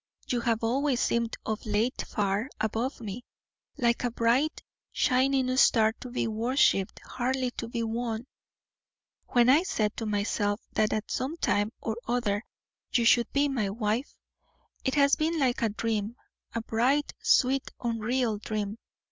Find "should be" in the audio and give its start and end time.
13.05-13.47